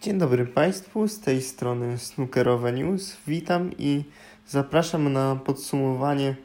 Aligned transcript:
Dzień 0.00 0.18
dobry 0.18 0.46
Państwu, 0.46 1.08
z 1.08 1.20
tej 1.20 1.42
strony 1.42 1.98
Snookerowe 1.98 2.72
News. 2.72 3.16
Witam 3.26 3.70
i 3.78 4.04
zapraszam 4.48 5.12
na 5.12 5.36
podsumowanie 5.36 6.36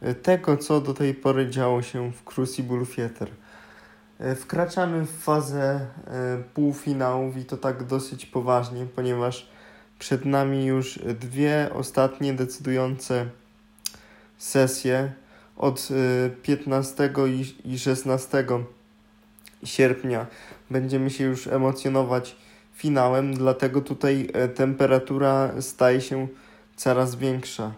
e, 0.00 0.14
tego, 0.14 0.56
co 0.56 0.80
do 0.80 0.94
tej 0.94 1.14
pory 1.14 1.50
działo 1.50 1.82
się 1.82 2.12
w 2.12 2.24
Crucible 2.24 2.86
Theater. 2.96 3.30
E, 4.18 4.34
wkraczamy 4.34 5.06
w 5.06 5.10
fazę 5.10 5.80
e, 6.06 6.42
półfinałów 6.54 7.36
i 7.36 7.44
to 7.44 7.56
tak 7.56 7.84
dosyć 7.84 8.26
poważnie, 8.26 8.86
ponieważ 8.96 9.48
przed 9.98 10.24
nami 10.24 10.64
już 10.64 10.98
dwie 10.98 11.70
ostatnie 11.74 12.34
decydujące 12.34 13.26
sesje 14.38 15.12
od 15.56 15.88
15 16.42 17.10
i 17.64 17.78
16 17.78 18.44
sierpnia. 19.64 20.26
Będziemy 20.70 21.10
się 21.10 21.24
już 21.24 21.46
emocjonować 21.46 22.36
finałem, 22.76 23.34
dlatego 23.34 23.80
tutaj 23.80 24.28
e, 24.32 24.48
temperatura 24.48 25.50
staje 25.60 26.00
się 26.00 26.28
coraz 26.76 27.16
większa. 27.16 27.72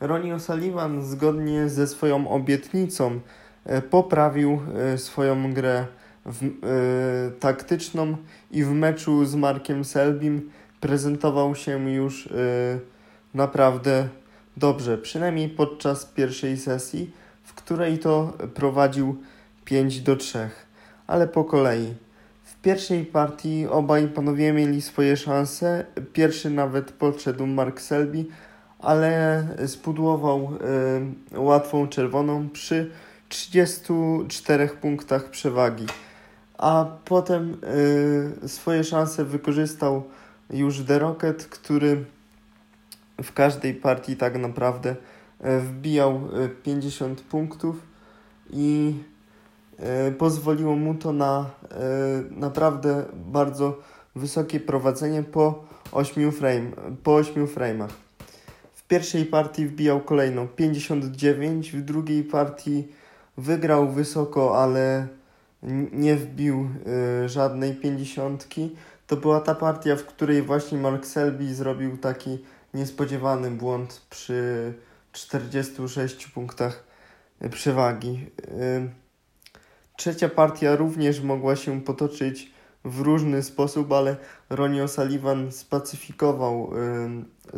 Ronnie 0.00 0.34
O'Sullivan 0.34 1.02
zgodnie 1.02 1.68
ze 1.68 1.86
swoją 1.86 2.28
obietnicą 2.28 3.20
e, 3.64 3.82
poprawił 3.82 4.60
e, 4.94 4.98
swoją 4.98 5.54
grę 5.54 5.86
w, 6.26 7.36
taktyczną 7.40 8.16
i 8.50 8.64
w 8.64 8.72
meczu 8.72 9.24
z 9.24 9.34
Markiem 9.34 9.84
Selbim 9.84 10.50
prezentował 10.80 11.54
się 11.54 11.90
już 11.90 12.28
naprawdę 13.34 14.08
dobrze, 14.56 14.98
przynajmniej 14.98 15.48
podczas 15.48 16.04
pierwszej 16.04 16.56
sesji, 16.56 17.10
w 17.44 17.54
której 17.54 17.98
to 17.98 18.32
prowadził 18.54 19.16
5 19.64 20.00
do 20.00 20.16
3, 20.16 20.50
ale 21.06 21.28
po 21.28 21.44
kolei. 21.44 21.94
W 22.58 22.60
pierwszej 22.60 23.04
partii 23.04 23.66
obaj 23.66 24.08
panowie 24.08 24.52
mieli 24.52 24.82
swoje 24.82 25.16
szanse. 25.16 25.86
Pierwszy 26.12 26.50
nawet 26.50 26.92
podszedł 26.92 27.46
Mark 27.46 27.80
Selby, 27.80 28.24
ale 28.78 29.44
spudłował 29.66 30.50
y, 31.34 31.40
łatwą 31.40 31.88
czerwoną 31.88 32.48
przy 32.48 32.90
34 33.28 34.68
punktach 34.68 35.30
przewagi. 35.30 35.86
A 36.58 36.86
potem 37.04 37.56
y, 38.44 38.48
swoje 38.48 38.84
szanse 38.84 39.24
wykorzystał 39.24 40.02
już 40.50 40.84
The 40.84 40.98
Rocket, 40.98 41.46
który 41.46 42.04
w 43.22 43.32
każdej 43.32 43.74
partii 43.74 44.16
tak 44.16 44.38
naprawdę 44.38 44.90
y, 44.90 45.60
wbijał 45.60 46.20
50 46.62 47.20
punktów 47.20 47.76
i 48.50 48.94
E, 48.94 49.17
pozwoliło 50.18 50.76
mu 50.76 50.94
to 50.94 51.12
na 51.12 51.50
e, 51.70 51.76
naprawdę 52.30 53.04
bardzo 53.14 53.78
wysokie 54.16 54.60
prowadzenie 54.60 55.22
po 55.22 55.64
8, 55.92 56.32
frame, 56.32 56.70
po 57.02 57.14
8 57.14 57.46
frame'ach. 57.46 57.88
W 58.74 58.86
pierwszej 58.88 59.24
partii 59.24 59.66
wbijał 59.66 60.00
kolejną 60.00 60.48
59, 60.48 61.72
w 61.72 61.84
drugiej 61.84 62.24
partii 62.24 62.88
wygrał 63.36 63.88
wysoko, 63.88 64.62
ale 64.62 65.08
nie 65.92 66.16
wbił 66.16 66.68
y, 67.24 67.28
żadnej 67.28 67.74
50. 67.74 68.48
To 69.06 69.16
była 69.16 69.40
ta 69.40 69.54
partia, 69.54 69.96
w 69.96 70.04
której 70.04 70.42
właśnie 70.42 70.78
Mark 70.78 71.06
Selby 71.06 71.54
zrobił 71.54 71.96
taki 71.96 72.38
niespodziewany 72.74 73.50
błąd 73.50 74.02
przy 74.10 74.72
46 75.12 76.26
punktach 76.26 76.84
przewagi. 77.50 78.26
Trzecia 79.98 80.28
partia 80.28 80.76
również 80.76 81.20
mogła 81.20 81.56
się 81.56 81.80
potoczyć 81.80 82.52
w 82.84 83.00
różny 83.00 83.42
sposób, 83.42 83.92
ale 83.92 84.16
Ronnie 84.50 84.84
O'Sullivan 84.84 85.50
spacyfikował 85.50 86.70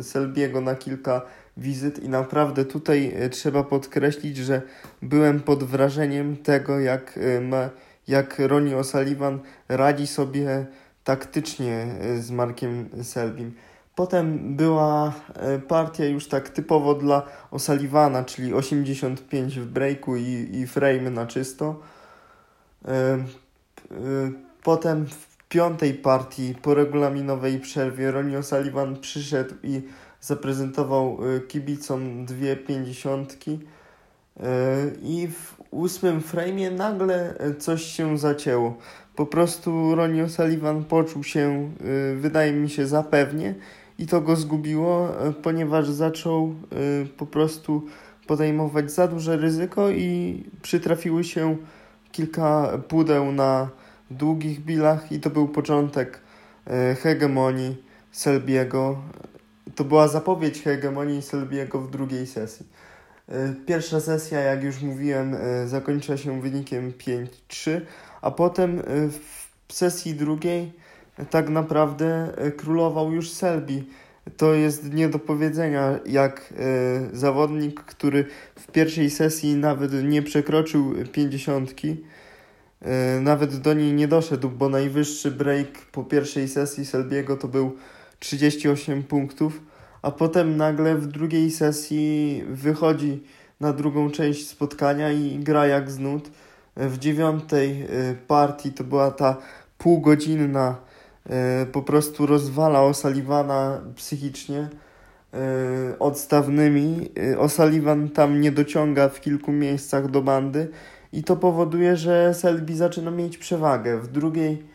Selbiego 0.01 0.61
na 0.61 0.75
kilka 0.75 1.21
wizyt 1.57 2.03
i 2.03 2.09
naprawdę 2.09 2.65
tutaj 2.65 3.13
y, 3.23 3.29
trzeba 3.29 3.63
podkreślić, 3.63 4.37
że 4.37 4.61
byłem 5.01 5.39
pod 5.39 5.63
wrażeniem 5.63 6.37
tego, 6.37 6.79
jak, 6.79 7.17
y, 7.17 7.41
ma, 7.41 7.69
jak 8.07 8.39
Ronnie 8.39 8.75
O'Sullivan 8.75 9.39
radzi 9.69 10.07
sobie 10.07 10.65
taktycznie 11.03 11.95
y, 12.05 12.21
z 12.21 12.31
Markiem 12.31 12.89
Selbim. 13.03 13.53
Potem 13.95 14.55
była 14.55 15.13
partia 15.67 16.05
już 16.05 16.27
tak 16.27 16.49
typowo 16.49 16.93
dla 16.93 17.27
O'Sullivana, 17.51 18.25
czyli 18.25 18.53
85 18.53 19.59
w 19.59 19.65
breaku 19.65 20.15
i, 20.15 20.49
i 20.53 20.67
frame 20.67 21.09
na 21.09 21.25
czysto. 21.25 21.79
Potem 24.63 25.05
w 25.05 25.31
piątej 25.49 25.93
partii 25.93 26.55
po 26.61 26.73
regulaminowej 26.73 27.59
przerwie 27.59 28.11
Ronnie 28.11 28.39
O'Sullivan 28.39 28.99
przyszedł 28.99 29.55
i 29.63 29.81
zaprezentował 30.21 31.17
y, 31.35 31.41
kibicom 31.41 32.25
dwie 32.25 32.55
pięćdziesiątki 32.55 33.51
y, 33.51 34.41
i 35.03 35.27
w 35.27 35.61
ósmym 35.71 36.21
frame'ie 36.21 36.71
nagle 36.71 37.45
y, 37.47 37.55
coś 37.55 37.83
się 37.83 38.17
zacięło. 38.17 38.77
Po 39.15 39.25
prostu 39.25 39.95
Ronnie 39.95 40.25
O'Sullivan 40.25 40.83
poczuł 40.83 41.23
się, 41.23 41.71
wydaje 42.15 42.53
mi 42.53 42.69
się, 42.69 42.87
zapewnie 42.87 43.55
i 43.99 44.07
to 44.07 44.21
go 44.21 44.35
zgubiło, 44.35 45.09
ponieważ 45.43 45.89
zaczął 45.89 46.55
po 47.17 47.25
prostu 47.25 47.85
podejmować 48.27 48.91
za 48.91 49.07
duże 49.07 49.37
ryzyko 49.37 49.89
i 49.89 50.43
przytrafiły 50.61 51.23
się 51.23 51.57
kilka 52.11 52.77
pudeł 52.87 53.31
na 53.31 53.69
długich 54.11 54.59
bilach 54.59 55.11
i 55.11 55.19
to 55.19 55.29
był 55.29 55.47
początek 55.47 56.19
e, 56.67 56.95
hegemonii 56.95 57.83
Selbiego. 58.11 59.01
To 59.75 59.83
była 59.83 60.07
zapowiedź 60.07 60.61
hegemonii 60.61 61.21
Selbiego 61.21 61.81
w 61.81 61.91
drugiej 61.91 62.27
sesji. 62.27 62.65
E, 63.29 63.53
pierwsza 63.65 63.99
sesja, 63.99 64.39
jak 64.39 64.63
już 64.63 64.81
mówiłem, 64.81 65.35
e, 65.35 65.67
zakończyła 65.67 66.17
się 66.17 66.41
wynikiem 66.41 66.93
5-3, 67.49 67.81
a 68.21 68.31
potem 68.31 68.81
w 69.67 69.73
sesji 69.73 70.13
drugiej 70.13 70.73
tak 71.29 71.49
naprawdę 71.49 72.33
królował 72.57 73.11
już 73.11 73.31
Selby. 73.31 73.83
To 74.37 74.53
jest 74.53 74.93
nie 74.93 75.09
do 75.09 75.19
powiedzenia, 75.19 75.99
jak 76.05 76.53
e, 76.57 77.17
zawodnik, 77.17 77.83
który 77.83 78.25
w 78.55 78.71
pierwszej 78.71 79.09
sesji 79.09 79.55
nawet 79.55 79.91
nie 80.03 80.21
przekroczył 80.21 80.93
pięćdziesiątki, 81.11 81.97
e, 82.81 83.19
nawet 83.19 83.57
do 83.57 83.73
niej 83.73 83.93
nie 83.93 84.07
doszedł, 84.07 84.49
bo 84.49 84.69
najwyższy 84.69 85.31
break 85.31 85.67
po 85.91 86.03
pierwszej 86.03 86.47
sesji 86.47 86.85
Selbiego 86.85 87.37
to 87.37 87.47
był 87.47 87.75
38 88.19 89.03
punktów, 89.03 89.61
a 90.01 90.11
potem 90.11 90.57
nagle 90.57 90.95
w 90.95 91.07
drugiej 91.07 91.51
sesji 91.51 92.43
wychodzi 92.47 93.23
na 93.59 93.73
drugą 93.73 94.11
część 94.11 94.47
spotkania 94.47 95.11
i 95.11 95.39
gra 95.39 95.67
jak 95.67 95.91
z 95.91 95.99
nut. 95.99 96.31
W 96.75 96.97
dziewiątej 96.97 97.81
e, 97.81 97.85
partii 98.27 98.71
to 98.71 98.83
była 98.83 99.11
ta 99.11 99.37
półgodzinna 99.77 100.75
E, 100.75 100.90
po 101.71 101.81
prostu 101.81 102.25
rozwala 102.25 102.79
O'Sullivana 102.79 103.81
psychicznie 103.95 104.69
e, 105.33 105.99
odstawnymi. 105.99 107.09
E, 107.17 107.37
O'Sullivan 107.37 108.09
tam 108.09 108.41
nie 108.41 108.51
dociąga 108.51 109.09
w 109.09 109.21
kilku 109.21 109.51
miejscach 109.51 110.11
do 110.11 110.21
bandy 110.21 110.69
i 111.13 111.23
to 111.23 111.35
powoduje, 111.35 111.97
że 111.97 112.33
Selby 112.33 112.75
zaczyna 112.75 113.11
mieć 113.11 113.37
przewagę. 113.37 113.97
W 113.97 114.07
drugiej 114.07 114.71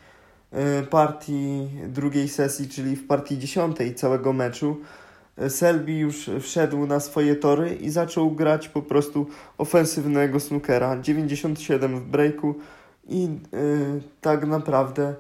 partii, 0.91 1.69
drugiej 1.89 2.29
sesji, 2.29 2.69
czyli 2.69 2.97
w 2.97 3.06
partii 3.06 3.39
dziesiątej 3.39 3.95
całego 3.95 4.33
meczu, 4.33 4.77
Selby 5.49 5.93
już 5.93 6.31
wszedł 6.41 6.87
na 6.87 7.01
swoje 7.01 7.37
tory 7.37 7.75
i 7.75 7.91
zaczął 7.91 8.31
grać 8.31 8.69
po 8.69 8.83
prostu 8.83 9.27
ofensywnego 9.59 10.41
snookera. 10.41 10.99
97 11.01 12.01
w 12.01 12.03
breaku 12.03 12.55
i 13.09 13.23
yy, 13.23 14.03
tak 14.21 14.47
naprawdę 14.47 15.15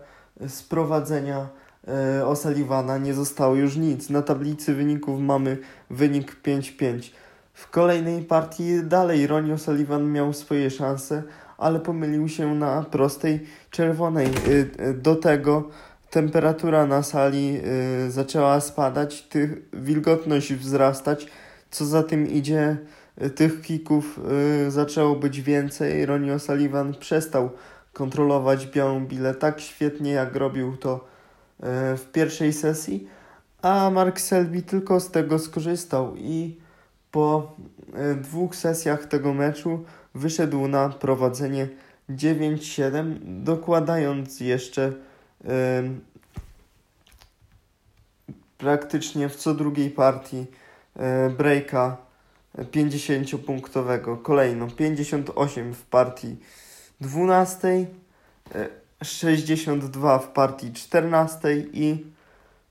z 0.48 0.62
prowadzenia 0.62 1.48
e, 1.88 2.22
O'Sullivana 2.24 3.02
nie 3.02 3.14
zostało 3.14 3.54
już 3.54 3.76
nic. 3.76 4.10
Na 4.10 4.22
tablicy 4.22 4.74
wyników 4.74 5.20
mamy 5.20 5.58
wynik 5.90 6.36
5-5. 6.42 7.10
W 7.52 7.70
kolejnej 7.70 8.22
partii 8.22 8.84
dalej 8.84 9.26
Ronnie 9.26 9.54
O'Sullivan 9.54 10.06
miał 10.06 10.32
swoje 10.32 10.70
szanse, 10.70 11.22
ale 11.58 11.80
pomylił 11.80 12.28
się 12.28 12.54
na 12.54 12.82
prostej 12.82 13.46
czerwonej. 13.70 14.26
E, 14.26 14.84
e, 14.84 14.94
do 14.94 15.16
tego 15.16 15.68
temperatura 16.10 16.86
na 16.86 17.02
sali 17.02 17.60
zaczęła 18.08 18.60
spadać, 18.60 19.28
wilgotność 19.72 20.54
wzrastać, 20.54 21.26
co 21.70 21.84
za 21.84 22.02
tym 22.02 22.28
idzie, 22.28 22.76
tych 23.34 23.62
kików 23.62 24.20
zaczęło 24.68 25.16
być 25.16 25.40
więcej. 25.40 26.06
Ronnie 26.06 26.32
O'Sullivan 26.32 26.98
przestał 26.98 27.50
kontrolować 27.96 28.66
białą 28.66 29.06
bilę 29.06 29.34
tak 29.34 29.60
świetnie, 29.60 30.10
jak 30.10 30.36
robił 30.36 30.76
to 30.76 30.94
e, 30.94 31.96
w 31.96 32.12
pierwszej 32.12 32.52
sesji, 32.52 33.08
a 33.62 33.90
Mark 33.90 34.20
Selby 34.20 34.62
tylko 34.62 35.00
z 35.00 35.10
tego 35.10 35.38
skorzystał 35.38 36.16
i 36.16 36.56
po 37.10 37.52
e, 37.94 38.14
dwóch 38.14 38.56
sesjach 38.56 39.06
tego 39.06 39.34
meczu 39.34 39.84
wyszedł 40.14 40.68
na 40.68 40.88
prowadzenie 40.88 41.68
9-7, 42.10 43.14
dokładając 43.22 44.40
jeszcze 44.40 44.92
praktycznie 48.58 49.28
w 49.28 49.36
co 49.36 49.54
drugiej 49.54 49.90
partii 49.90 50.46
e, 50.96 51.30
breaka 51.30 51.96
50-punktowego. 52.58 54.22
Kolejno 54.22 54.66
58 54.66 55.74
w 55.74 55.82
partii 55.82 56.36
12, 57.00 57.86
62 59.02 60.18
w 60.18 60.28
partii 60.28 60.72
14 60.72 61.56
i 61.72 62.06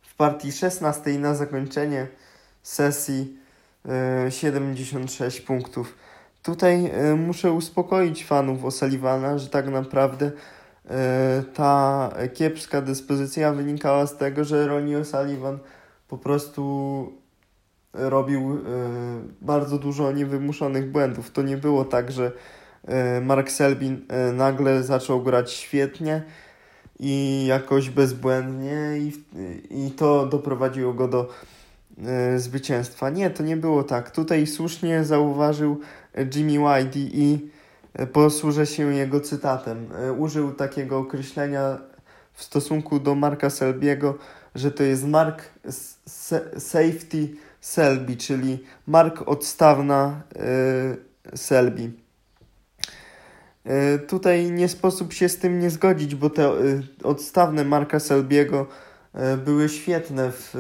w 0.02 0.16
partii 0.16 0.52
16 0.52 1.20
na 1.20 1.36
zakończenie 1.36 2.08
sesji 2.64 3.38
76 4.30 5.42
punktów. 5.42 5.96
Tutaj 6.44 6.92
muszę 7.18 7.52
uspokoić 7.52 8.26
fanów 8.26 8.62
O'Sullivana, 8.62 9.38
że 9.38 9.50
tak 9.50 9.68
naprawdę 9.68 10.32
E, 10.90 11.44
ta 11.54 12.10
kiepska 12.34 12.82
dyspozycja 12.82 13.54
wynikała 13.54 14.08
z 14.08 14.18
tego, 14.18 14.44
że 14.44 14.68
Ronnie 14.68 14.98
O'Sullivan 14.98 15.58
po 16.08 16.18
prostu 16.18 17.14
robił 17.94 18.52
e, 18.52 18.60
bardzo 19.42 19.78
dużo 19.78 20.12
niewymuszonych 20.12 20.92
błędów. 20.92 21.32
To 21.32 21.42
nie 21.42 21.58
było 21.58 21.86
tak, 21.86 22.12
że 22.12 22.26
e, 22.26 22.32
Mark 23.22 23.52
Selbin 23.52 24.06
nagle 24.34 24.84
zaczął 24.84 25.24
grać 25.24 25.52
świetnie 25.52 26.24
i 27.00 27.46
jakoś 27.48 27.90
bezbłędnie 27.90 28.98
i, 28.98 29.14
i 29.70 29.92
to 29.92 30.26
doprowadziło 30.26 30.94
go 30.94 31.08
do 31.08 31.30
zwycięstwa. 32.38 33.10
Nie, 33.10 33.30
to 33.30 33.44
nie 33.44 33.58
było 33.58 33.84
tak. 33.84 34.12
Tutaj 34.12 34.48
słusznie 34.48 35.04
zauważył 35.04 35.80
Jimmy 36.36 36.60
Whitey 36.60 37.10
i 37.14 37.50
posłużę 38.14 38.66
się 38.66 38.96
jego 38.96 39.20
cytatem. 39.20 39.88
E, 39.96 40.14
użył 40.14 40.54
takiego 40.54 40.98
określenia 40.98 41.78
w 42.34 42.44
stosunku 42.44 43.00
do 43.00 43.16
Marka 43.16 43.50
Selbiego, 43.50 44.18
że 44.56 44.72
to 44.72 44.84
jest 44.84 45.08
Mark 45.08 45.42
Safety 46.58 47.36
Selby, 47.62 48.18
czyli 48.18 48.64
Mark 48.88 49.24
odstawna 49.26 50.22
Selby. 51.36 52.05
Y, 53.66 54.00
tutaj 54.00 54.52
nie 54.52 54.70
sposób 54.70 55.14
się 55.14 55.30
z 55.30 55.38
tym 55.38 55.60
nie 55.60 55.70
zgodzić, 55.70 56.16
bo 56.16 56.30
te 56.30 56.50
y, 56.50 56.84
odstawne 57.04 57.66
Marka 57.66 58.00
Selbiego 58.00 58.68
były 59.46 59.70
świetne 59.70 60.32
w, 60.32 60.52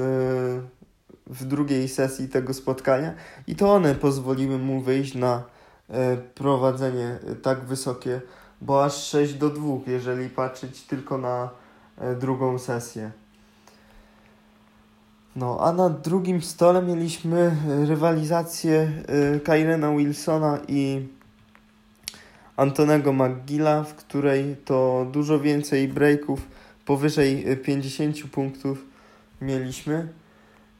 w 1.27 1.45
drugiej 1.45 1.87
sesji 1.87 2.29
tego 2.29 2.53
spotkania 2.53 3.13
i 3.47 3.55
to 3.55 3.73
one 3.73 3.95
pozwoliły 3.95 4.57
mu 4.57 4.81
wyjść 4.81 5.13
na 5.15 5.43
E, 5.89 6.17
prowadzenie 6.17 7.19
tak 7.41 7.65
wysokie, 7.65 8.21
bo 8.61 8.85
aż 8.85 9.03
6 9.03 9.33
do 9.33 9.49
2, 9.49 9.63
jeżeli 9.87 10.29
patrzeć 10.29 10.81
tylko 10.81 11.17
na 11.17 11.49
e, 11.97 12.15
drugą 12.15 12.59
sesję. 12.59 13.11
No, 15.35 15.57
a 15.59 15.73
na 15.73 15.89
drugim 15.89 16.41
stole 16.41 16.81
mieliśmy 16.81 17.55
rywalizację 17.87 18.91
e, 19.35 19.39
Kyrena 19.39 19.91
Wilsona 19.91 20.59
i 20.67 21.07
Antonego 22.57 23.13
McGilla, 23.13 23.83
w 23.83 23.95
której 23.95 24.55
to 24.65 25.07
dużo 25.11 25.39
więcej 25.39 25.87
breaków, 25.87 26.47
powyżej 26.85 27.57
50 27.63 28.23
punktów 28.31 28.85
mieliśmy. 29.41 30.07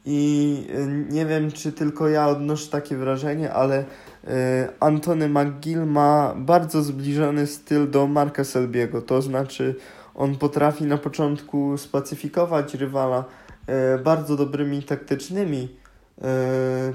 I 0.04 0.66
nie 1.10 1.26
wiem, 1.26 1.52
czy 1.52 1.72
tylko 1.72 2.08
ja 2.08 2.28
odnoszę 2.28 2.70
takie 2.70 2.96
wrażenie, 2.96 3.52
ale 3.52 3.84
E, 4.26 4.68
Antony 4.80 5.28
McGill 5.28 5.86
ma 5.86 6.34
bardzo 6.36 6.82
zbliżony 6.82 7.46
styl 7.46 7.90
do 7.90 8.06
Marka 8.06 8.44
Selbiego, 8.44 9.02
to 9.02 9.22
znaczy 9.22 9.74
on 10.14 10.36
potrafi 10.36 10.84
na 10.84 10.98
początku 10.98 11.78
spacyfikować 11.78 12.74
rywala 12.74 13.24
e, 13.66 13.98
bardzo 13.98 14.36
dobrymi 14.36 14.82
taktycznymi 14.82 15.76
e, 16.22 16.92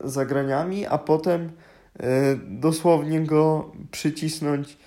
zagraniami, 0.00 0.86
a 0.86 0.98
potem 0.98 1.50
dosłownie 2.48 3.20
go 3.20 3.72
przycisnąć 3.90 4.78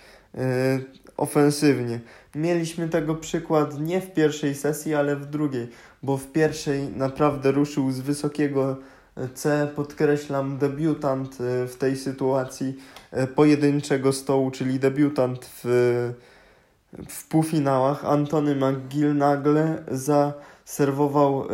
ofensywnie. 1.18 2.00
Mieliśmy 2.36 2.90
tego 2.90 3.16
przykład 3.16 3.80
nie 3.80 4.02
w 4.02 4.14
pierwszej 4.14 4.56
sesji, 4.56 4.96
ale 4.96 5.16
w 5.16 5.26
drugiej, 5.26 5.68
bo 6.04 6.18
w 6.18 6.32
pierwszej 6.32 6.88
naprawdę 6.88 7.52
ruszył 7.52 7.92
z 7.92 8.00
wysokiego 8.00 8.78
C 9.34 9.68
podkreślam 9.76 10.58
debiutant 10.58 11.38
e, 11.42 11.68
w 11.68 11.76
tej 11.76 11.98
sytuacji 11.98 12.76
e, 13.12 13.28
pojedynczego 13.28 14.14
stołu, 14.14 14.52
czyli 14.52 14.80
debiutant 14.80 15.46
w, 15.64 16.14
w 17.10 17.28
półfinałach. 17.28 18.06
Antony 18.06 18.56
McGill 18.56 19.16
nagle 19.16 19.84
zaserwował 19.92 21.44
e, 21.44 21.46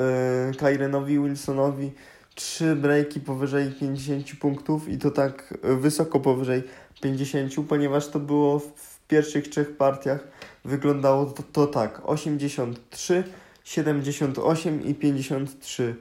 Kyrenowi 0.58 1.20
Wilsonowi 1.20 1.92
trzy 2.36 2.76
breaki 2.76 3.20
powyżej 3.20 3.72
50 3.72 4.36
punktów 4.40 4.90
i 4.90 4.98
to 4.98 5.12
tak 5.12 5.58
wysoko 5.64 6.20
powyżej 6.20 6.64
50, 7.02 7.54
ponieważ 7.70 8.08
to 8.08 8.20
było 8.20 8.60
w 8.60 9.00
pierwszych 9.08 9.48
trzech 9.48 9.78
partiach 9.78 10.28
wyglądało 10.66 11.26
to, 11.26 11.44
to 11.44 11.68
tak 11.68 12.02
83, 12.04 13.24
78 13.64 14.84
i 14.84 14.96
53. 14.96 15.96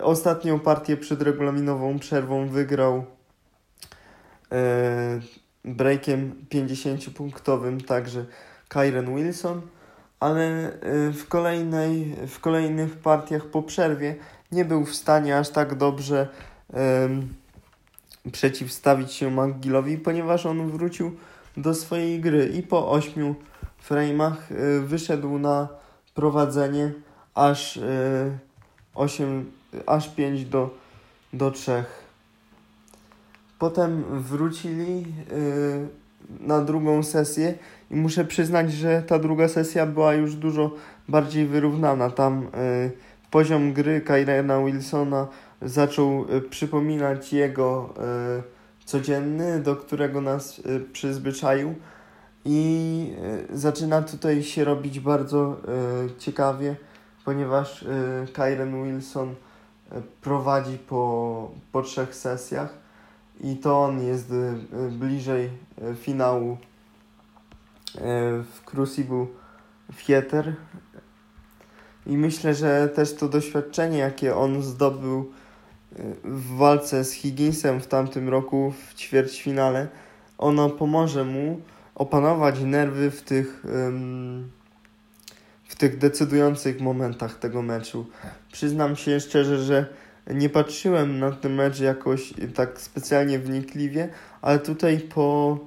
Ostatnią 0.00 0.60
partię 0.60 0.96
przed 0.96 1.22
regulaminową 1.22 1.98
przerwą 1.98 2.48
wygrał 2.48 3.04
e, 4.52 5.20
breakiem 5.64 6.34
50-punktowym 6.50 7.84
także 7.84 8.24
Kyren 8.68 9.16
Wilson, 9.16 9.62
ale 10.20 10.72
e, 10.72 11.12
w, 11.12 11.28
kolejnej, 11.28 12.16
w 12.28 12.40
kolejnych 12.40 12.96
partiach 12.96 13.46
po 13.46 13.62
przerwie 13.62 14.16
nie 14.52 14.64
był 14.64 14.84
w 14.84 14.94
stanie 14.94 15.38
aż 15.38 15.50
tak 15.50 15.74
dobrze 15.74 16.28
e, 16.74 17.08
przeciwstawić 18.32 19.12
się 19.12 19.30
McGillowi, 19.30 19.98
ponieważ 19.98 20.46
on 20.46 20.70
wrócił 20.70 21.16
do 21.56 21.74
swojej 21.74 22.20
gry 22.20 22.46
i 22.46 22.62
po 22.62 22.90
8 22.90 23.34
frame'ach 23.88 24.36
e, 24.50 24.80
wyszedł 24.80 25.38
na 25.38 25.68
prowadzenie 26.14 26.92
aż 27.34 27.76
e, 27.76 28.38
8 28.94 29.50
aż 29.86 30.08
5 30.08 30.44
do, 30.44 30.70
do 31.32 31.50
3. 31.50 31.84
Potem 33.58 34.04
wrócili 34.20 34.98
yy, 34.98 35.06
na 36.40 36.60
drugą 36.60 37.02
sesję 37.02 37.54
i 37.90 37.96
muszę 37.96 38.24
przyznać, 38.24 38.72
że 38.72 39.02
ta 39.02 39.18
druga 39.18 39.48
sesja 39.48 39.86
była 39.86 40.14
już 40.14 40.34
dużo 40.34 40.70
bardziej 41.08 41.46
wyrównana. 41.46 42.10
Tam 42.10 42.48
poziom 43.36 43.72
gry 43.72 44.00
Kyrena 44.00 44.64
Wilsona 44.64 45.28
zaczął 45.62 46.28
yy, 46.28 46.40
przypominać 46.40 47.32
jego 47.32 47.94
yy, 48.36 48.42
codzienny, 48.84 49.60
do 49.60 49.76
którego 49.76 50.20
nas 50.20 50.58
yy, 50.58 50.80
przyzwyczaił. 50.80 51.74
I 52.44 53.12
zaczyna 53.52 54.02
tutaj 54.02 54.42
się 54.42 54.64
robić 54.64 55.00
bardzo 55.00 55.56
ciekawie, 56.18 56.76
ponieważ 57.24 57.84
Kyren 58.32 58.84
Wilson 58.84 59.34
prowadzi 60.20 60.78
po, 60.78 61.50
po 61.72 61.82
trzech 61.82 62.14
sesjach 62.14 62.74
i 63.40 63.56
to 63.56 63.82
on 63.84 64.02
jest 64.02 64.32
bliżej 64.90 65.50
finału 65.94 66.58
w 68.42 68.60
Crucible 68.64 69.26
Theater 70.06 70.54
i 72.06 72.16
myślę, 72.16 72.54
że 72.54 72.88
też 72.88 73.14
to 73.14 73.28
doświadczenie, 73.28 73.98
jakie 73.98 74.36
on 74.36 74.62
zdobył 74.62 75.32
w 76.24 76.56
walce 76.56 77.04
z 77.04 77.12
Higginsem 77.12 77.80
w 77.80 77.86
tamtym 77.86 78.28
roku 78.28 78.72
w 78.72 78.94
ćwierćfinale, 78.94 79.88
ono 80.38 80.70
pomoże 80.70 81.24
mu 81.24 81.60
opanować 81.94 82.60
nerwy 82.60 83.10
w 83.10 83.22
tych 83.22 83.62
w 85.68 85.76
tych 85.76 85.98
decydujących 85.98 86.80
momentach 86.80 87.38
tego 87.38 87.62
meczu. 87.62 88.06
Przyznam 88.52 88.96
się 88.96 89.20
szczerze, 89.20 89.58
że 89.58 89.86
nie 90.30 90.48
patrzyłem 90.48 91.18
na 91.18 91.32
ten 91.32 91.54
mecz 91.54 91.80
jakoś 91.80 92.34
tak 92.54 92.80
specjalnie 92.80 93.38
wnikliwie, 93.38 94.08
ale 94.42 94.58
tutaj 94.58 94.98
po 94.98 95.58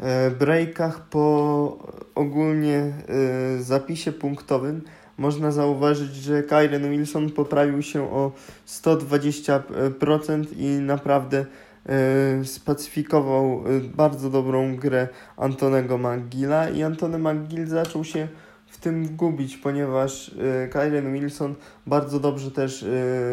e, 0.00 0.30
breakach, 0.30 1.00
po 1.00 1.78
ogólnie 2.14 2.76
e, 2.78 3.62
zapisie 3.62 4.12
punktowym 4.12 4.82
można 5.18 5.52
zauważyć, 5.52 6.14
że 6.14 6.42
Kyren 6.42 6.90
Wilson 6.90 7.30
poprawił 7.30 7.82
się 7.82 8.02
o 8.12 8.32
120% 8.66 10.44
i 10.56 10.66
naprawdę 10.66 11.46
e, 11.86 12.44
spacyfikował 12.44 13.64
bardzo 13.94 14.30
dobrą 14.30 14.76
grę 14.76 15.08
Antonego 15.36 15.98
McGilla 15.98 16.68
i 16.68 16.82
Antony 16.82 17.18
McGill 17.18 17.66
zaczął 17.66 18.04
się 18.04 18.28
w 18.68 18.78
tym 18.78 19.16
gubić, 19.16 19.56
ponieważ 19.56 20.28
y, 20.28 20.68
Kyren 20.72 21.12
Wilson 21.12 21.54
bardzo 21.86 22.20
dobrze 22.20 22.50
też 22.50 22.86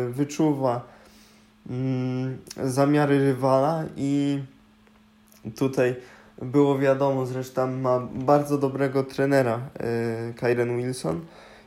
wyczuwa 0.10 0.88
y, 1.70 2.70
zamiary 2.70 3.20
rywala. 3.20 3.84
I 3.98 4.40
tutaj 5.56 5.96
było 6.42 6.80
wiadomo, 6.80 7.26
zresztą 7.26 7.72
ma 7.72 8.00
bardzo 8.00 8.58
dobrego 8.58 9.04
trenera 9.04 9.60
Kyren 10.36 10.78
Wilson 10.78 11.22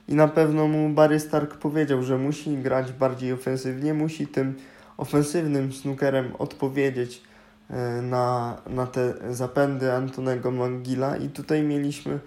i 0.09 0.15
na 0.15 0.29
pewno 0.29 0.69
mu 0.69 0.89
Barry 0.89 1.21
Stark 1.21 1.57
powiedział, 1.57 2.03
że 2.03 2.19
musi 2.19 2.57
grać 2.57 2.93
bardziej 2.93 3.33
ofensywnie, 3.33 3.95
musi 3.95 4.27
tym 4.27 4.55
ofensywnym 4.97 5.73
snookerem 5.73 6.37
odpowiedzieć 6.39 7.23
e, 7.71 8.03
na, 8.03 8.57
na 8.67 8.87
te 8.87 9.15
zapędy 9.31 9.93
Antonego 9.93 10.51
Mangila 10.51 11.17
i 11.17 11.29
tutaj 11.29 11.63
mieliśmy 11.63 12.19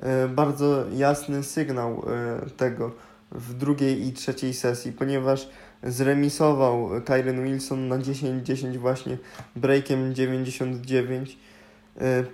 e, 0.00 0.28
bardzo 0.28 0.84
jasny 0.92 1.42
sygnał 1.42 2.02
e, 2.06 2.50
tego 2.50 2.92
w 3.32 3.54
drugiej 3.54 4.06
i 4.06 4.12
trzeciej 4.12 4.54
sesji, 4.54 4.92
ponieważ 4.92 5.48
zremisował 5.82 6.90
Kyren 7.04 7.44
Wilson 7.44 7.88
na 7.88 7.98
10-10 7.98 8.76
właśnie 8.76 9.18
breakiem 9.56 10.14
99. 10.14 11.38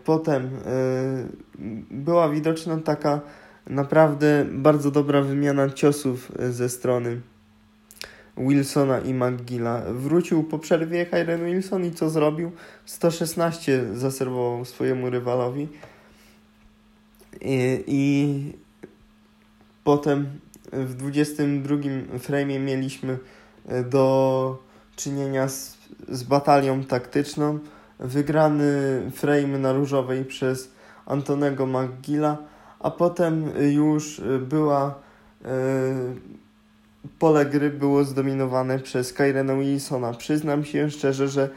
Potem 0.04 0.50
była 1.90 2.28
widoczna 2.28 2.76
taka 2.76 3.20
naprawdę 3.66 4.46
bardzo 4.52 4.90
dobra 4.90 5.22
wymiana 5.22 5.70
ciosów 5.70 6.32
ze 6.50 6.68
strony 6.68 7.20
Wilsona 8.36 9.00
i 9.00 9.14
McGilla. 9.14 9.82
Wrócił 9.92 10.44
po 10.44 10.58
przerwie 10.58 11.06
Kyren 11.06 11.44
Wilson 11.44 11.84
i 11.84 11.92
co 11.92 12.10
zrobił? 12.10 12.52
116 12.84 13.84
zaserwował 13.94 14.64
swojemu 14.64 15.10
rywalowi. 15.10 15.68
I, 17.40 17.84
i 17.86 18.52
potem 19.84 20.26
w 20.72 20.94
22 20.94 21.76
frame 22.18 22.58
mieliśmy 22.58 23.18
e, 23.66 23.84
do 23.84 24.62
czynienia 24.96 25.48
z, 25.48 25.78
z 26.08 26.22
batalią 26.22 26.84
taktyczną. 26.84 27.58
Wygrany 27.98 29.02
frame 29.14 29.58
na 29.58 29.72
różowej 29.72 30.24
przez 30.24 30.70
Antonego 31.06 31.66
McGilla, 31.66 32.36
a 32.82 32.90
potem 32.90 33.52
już 33.70 34.20
była 34.40 34.94
e, 35.44 35.48
pole 37.18 37.46
gry 37.46 37.70
było 37.70 38.04
zdominowane 38.04 38.78
przez 38.78 39.12
Kyrena 39.12 39.54
Wilsona. 39.54 40.12
Przyznam 40.12 40.64
się 40.64 40.90
szczerze, 40.90 41.28
że 41.28 41.48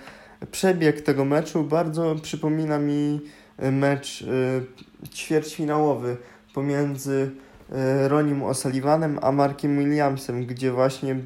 przebieg 0.51 1.01
tego 1.01 1.25
meczu 1.25 1.63
bardzo 1.63 2.15
przypomina 2.22 2.79
mi 2.79 3.22
mecz 3.60 4.22
y, 4.22 5.08
ćwierćfinałowy 5.13 6.17
pomiędzy 6.53 7.32
y, 7.72 8.08
Ronim 8.08 8.41
O'Sullivanem 8.41 9.17
a 9.22 9.32
Markiem 9.32 9.79
Williamsem, 9.79 10.46
gdzie 10.46 10.72
właśnie 10.72 11.13
y, 11.13 11.20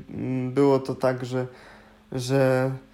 było 0.52 0.80
to 0.80 0.96
tak, 0.96 1.26
że, 1.26 1.48
że 2.12 2.72
y, 2.74 2.89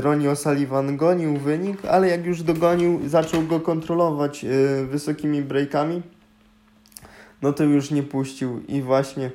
Ronnie 0.00 0.28
O'Sullivan 0.28 0.96
gonił 0.96 1.36
wynik, 1.36 1.84
ale 1.84 2.08
jak 2.08 2.26
już 2.26 2.42
dogonił, 2.42 3.08
zaczął 3.08 3.42
go 3.42 3.60
kontrolować 3.60 4.44
y, 4.44 4.86
wysokimi 4.86 5.42
breakami, 5.42 6.02
no 7.42 7.52
to 7.52 7.64
już 7.64 7.90
nie 7.90 8.02
puścił 8.02 8.60
i 8.68 8.82
właśnie 8.82 9.30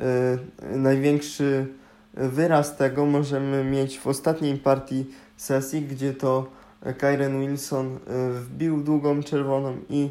Y, 0.00 0.78
największy 0.78 1.66
wyraz 2.14 2.76
tego 2.76 3.06
możemy 3.06 3.64
mieć 3.64 3.98
w 3.98 4.06
ostatniej 4.06 4.56
partii 4.56 5.06
sesji, 5.36 5.82
gdzie 5.82 6.14
to 6.14 6.50
Kyren 6.98 7.40
Wilson 7.40 7.98
wbił 8.32 8.82
długą 8.82 9.22
czerwoną 9.22 9.76
i 9.90 10.10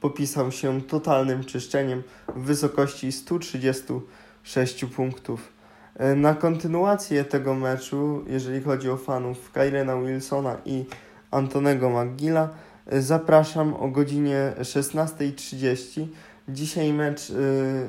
popisał 0.00 0.52
się 0.52 0.82
totalnym 0.82 1.44
czyszczeniem 1.44 2.02
w 2.36 2.42
wysokości 2.42 3.12
136 3.12 4.84
punktów. 4.84 5.57
Y, 6.00 6.16
na 6.16 6.34
kontynuację 6.34 7.24
tego 7.24 7.54
meczu, 7.54 8.24
jeżeli 8.26 8.62
chodzi 8.62 8.90
o 8.90 8.96
fanów 8.96 9.52
Kyrena 9.52 9.96
Wilsona 9.96 10.56
i 10.64 10.84
Antonego 11.30 11.90
McGilla, 11.90 12.48
zapraszam 12.92 13.74
o 13.74 13.88
godzinie 13.88 14.52
16.30 14.60 16.06
Dzisiaj 16.48 16.92
mecz, 16.92 17.30
y, 17.30 17.88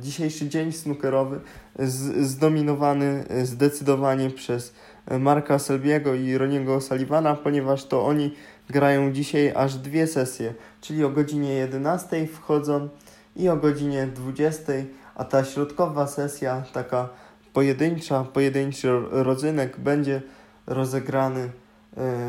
dzisiejszy 0.00 0.48
dzień 0.48 0.72
snookerowy 0.72 1.40
zdominowany 2.20 3.24
zdecydowanie 3.42 4.30
przez 4.30 4.74
Marka 5.18 5.58
Selbiego 5.58 6.14
i 6.14 6.38
Roniego 6.38 6.80
Sullivana, 6.80 7.34
ponieważ 7.34 7.84
to 7.84 8.06
oni 8.06 8.34
grają 8.70 9.12
dzisiaj 9.12 9.52
aż 9.56 9.74
dwie 9.74 10.06
sesje, 10.06 10.54
czyli 10.80 11.04
o 11.04 11.10
godzinie 11.10 11.52
11 11.52 12.26
wchodzą 12.26 12.88
i 13.36 13.48
o 13.48 13.56
godzinie 13.56 14.06
20, 14.06 14.72
a 15.14 15.24
ta 15.24 15.44
środkowa 15.44 16.06
sesja, 16.06 16.62
taka 16.72 17.08
pojedyncza, 17.52 18.24
pojedynczy 18.24 18.88
rodzynek 19.10 19.80
będzie 19.80 20.22
rozegrany 20.66 21.40
y, 21.40 21.50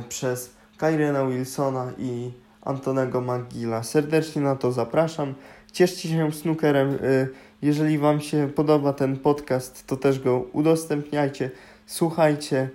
przez 0.10 0.54
Kyrena 0.78 1.26
Wilsona 1.26 1.92
i 1.98 2.32
Antonego 2.62 3.22
McGilla. 3.22 3.84
Serdecznie 3.84 4.42
na 4.42 4.56
to 4.56 4.72
zapraszam. 4.72 5.34
Cieszcie 5.72 6.10
się 6.10 6.32
snookerem. 6.32 6.90
Y, 6.90 7.30
jeżeli 7.62 7.98
Wam 7.98 8.22
się 8.22 8.50
podoba 8.56 8.94
ten 8.94 9.20
podcast, 9.20 9.88
to 9.88 9.98
też 9.98 10.20
go 10.20 10.38
udostępniajcie, 10.54 11.52
słuchajcie 11.86 12.70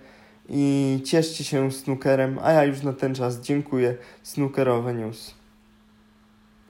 i 0.48 1.00
cieszcie 1.04 1.44
się 1.44 1.72
snookerem. 1.72 2.38
A 2.42 2.52
ja 2.52 2.64
już 2.64 2.82
na 2.82 2.92
ten 2.92 3.14
czas 3.14 3.40
dziękuję. 3.40 3.96
Snookerowe 4.22 4.94
News. 4.94 5.45